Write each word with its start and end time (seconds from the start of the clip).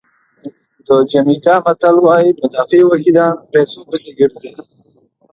د 0.87 0.89
جمیکا 1.11 1.55
متل 1.65 1.95
وایي 2.05 2.31
مدافع 2.41 2.81
وکیلان 2.91 3.33
پیسو 3.51 3.79
پسې 3.89 4.11
ګرځي. 4.19 4.51